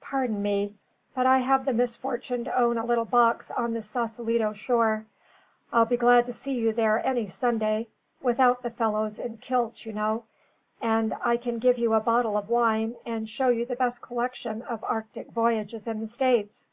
[0.00, 0.76] Pardon me.
[1.16, 5.04] But I have the misfortune to own a little box on the Saucelito shore.
[5.72, 7.88] I'll be glad to see you there any Sunday
[8.22, 10.26] without the fellows in kilts, you know;
[10.80, 14.62] and I can give you a bottle of wine, and show you the best collection
[14.62, 16.68] of Arctic voyages in the States.